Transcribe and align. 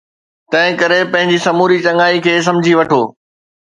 تنهن 0.53 0.79
ڪري 0.81 0.97
پنهنجي 1.13 1.37
سموري 1.45 1.79
چڱائي 1.87 2.19
کي 2.25 2.37
سمجهي 2.51 2.77
وٺو 2.79 3.03